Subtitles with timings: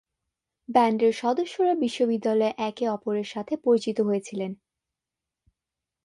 [0.69, 4.51] ব্যান্ডের সদস্যরা বিশ্ববিদ্যালয়ে একে অপরের সাথে পরিচিত হয়েছিলেন।